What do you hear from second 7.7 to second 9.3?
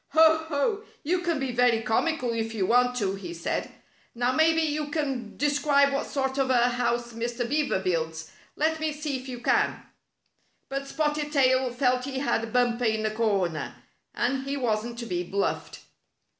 builds. Let me see if